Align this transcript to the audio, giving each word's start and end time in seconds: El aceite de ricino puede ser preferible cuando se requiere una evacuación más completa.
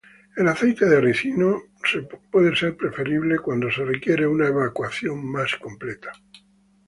El 0.35 0.47
aceite 0.47 0.87
de 0.87 0.99
ricino 0.99 1.61
puede 2.31 2.55
ser 2.55 2.75
preferible 2.75 3.37
cuando 3.37 3.69
se 3.69 3.85
requiere 3.85 4.25
una 4.25 4.47
evacuación 4.47 5.23
más 5.23 5.55
completa. 5.57 6.11